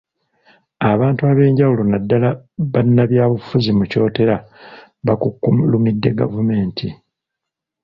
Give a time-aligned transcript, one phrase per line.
[0.91, 2.29] Abantu ab’enjawulo naddala
[2.73, 4.35] bannabyabufuzi mu Kyotera
[5.05, 6.87] bakukkulumidde gavumenti.